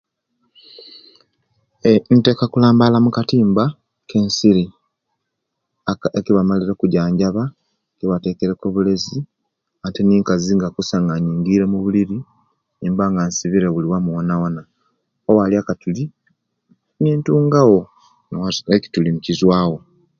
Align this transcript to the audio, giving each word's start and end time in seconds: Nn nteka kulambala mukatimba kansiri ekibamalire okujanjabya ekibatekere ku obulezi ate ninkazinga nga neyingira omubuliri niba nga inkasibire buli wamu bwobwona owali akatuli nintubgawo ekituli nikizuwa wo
Nn 1.93 2.13
nteka 2.19 2.43
kulambala 2.51 2.97
mukatimba 3.05 3.63
kansiri 4.09 4.65
ekibamalire 6.19 6.71
okujanjabya 6.73 7.45
ekibatekere 7.93 8.53
ku 8.59 8.65
obulezi 8.69 9.17
ate 9.85 10.01
ninkazinga 10.03 10.67
nga 11.01 11.15
neyingira 11.17 11.63
omubuliri 11.65 12.17
niba 12.79 13.03
nga 13.11 13.21
inkasibire 13.23 13.67
buli 13.69 13.87
wamu 13.91 14.09
bwobwona 14.11 14.63
owali 15.29 15.55
akatuli 15.57 16.03
nintubgawo 17.01 17.79
ekituli 18.75 19.09
nikizuwa 19.11 19.59
wo 19.71 19.79